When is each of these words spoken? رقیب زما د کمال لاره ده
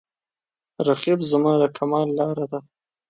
رقیب 0.87 1.19
زما 1.31 1.53
د 1.61 1.63
کمال 1.77 2.07
لاره 2.19 2.45
ده 2.51 2.59